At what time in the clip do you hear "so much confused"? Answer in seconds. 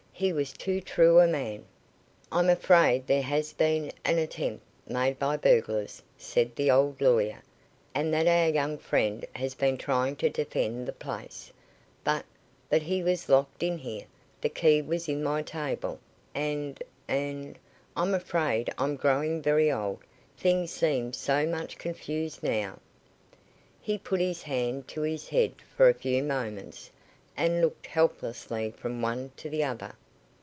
21.13-22.43